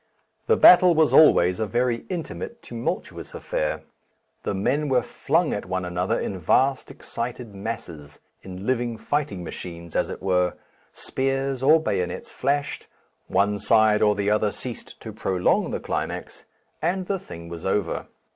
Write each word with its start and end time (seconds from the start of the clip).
The 0.47 0.57
battle 0.57 0.95
was 0.95 1.13
always 1.13 1.59
a 1.59 1.67
very 1.67 2.05
intimate 2.09 2.63
tumultuous 2.63 3.35
affair, 3.35 3.83
the 4.41 4.55
men 4.55 4.89
were 4.89 5.03
flung 5.03 5.53
at 5.53 5.67
one 5.67 5.85
another 5.85 6.19
in 6.19 6.39
vast 6.39 6.89
excited 6.89 7.53
masses, 7.53 8.19
in 8.41 8.65
living 8.65 8.97
fighting 8.97 9.43
machines 9.43 9.95
as 9.95 10.09
it 10.09 10.23
were, 10.23 10.55
spears 10.91 11.61
or 11.61 11.79
bayonets 11.79 12.31
flashed, 12.31 12.87
one 13.27 13.59
side 13.59 14.01
or 14.01 14.15
the 14.15 14.31
other 14.31 14.51
ceased 14.51 14.99
to 15.01 15.13
prolong 15.13 15.69
the 15.69 15.79
climax, 15.79 16.45
and 16.81 17.05
the 17.05 17.19
thing 17.19 17.47
was 17.47 17.63
over. 17.63 18.07